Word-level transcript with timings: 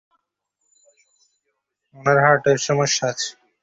উনার 1.95 2.17
হার্টের 2.23 2.57
সমস্যা 2.67 3.03
আছে। 3.11 3.29